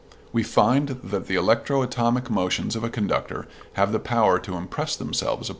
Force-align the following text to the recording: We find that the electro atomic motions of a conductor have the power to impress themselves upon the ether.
We 0.33 0.41
find 0.41 0.87
that 1.03 1.27
the 1.27 1.35
electro 1.35 1.83
atomic 1.83 2.27
motions 2.27 2.75
of 2.75 2.83
a 2.83 2.89
conductor 2.89 3.47
have 3.73 3.91
the 3.91 3.99
power 3.99 4.39
to 4.39 4.55
impress 4.57 4.95
themselves 4.95 5.31
upon 5.31 5.39
the 5.39 5.43
ether. 5.43 5.49